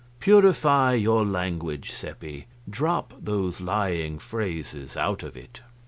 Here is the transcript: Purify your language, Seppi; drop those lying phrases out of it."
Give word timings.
Purify 0.19 0.95
your 0.95 1.23
language, 1.23 1.91
Seppi; 1.91 2.47
drop 2.67 3.13
those 3.19 3.61
lying 3.61 4.17
phrases 4.17 4.97
out 4.97 5.21
of 5.21 5.37
it." 5.37 5.61